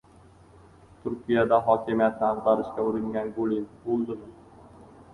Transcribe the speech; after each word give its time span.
Turkiyada 1.03 1.59
hokimiyatni 1.69 2.27
ag‘darishga 2.31 2.89
uringan 2.91 3.33
Gulen 3.39 3.71
o‘ldimi? 3.71 4.39